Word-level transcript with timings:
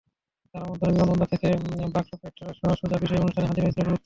তাঁর 0.55 0.61
আমন্ত্রণে 0.63 0.93
বিমানবন্দর 0.93 1.31
থেকে 1.33 1.47
বাক্সপেটরাসহ 1.95 2.69
সোজা 2.79 2.97
বিয়ের 3.01 3.23
অনুষ্ঠানে 3.23 3.47
হাজির 3.49 3.63
হয়েছিলেন 3.63 3.87
রুথ। 3.87 3.99